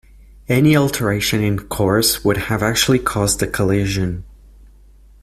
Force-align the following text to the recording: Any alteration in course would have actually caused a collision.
Any 0.49 0.75
alteration 0.75 1.43
in 1.43 1.59
course 1.59 2.25
would 2.25 2.35
have 2.37 2.63
actually 2.63 2.97
caused 2.97 3.43
a 3.43 3.47
collision. 3.47 4.23